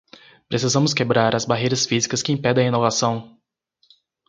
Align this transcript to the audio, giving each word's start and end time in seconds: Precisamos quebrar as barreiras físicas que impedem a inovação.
Precisamos 0.49 0.95
quebrar 0.95 1.35
as 1.35 1.45
barreiras 1.45 1.85
físicas 1.85 2.23
que 2.23 2.31
impedem 2.31 2.65
a 2.65 2.69
inovação. 2.69 3.37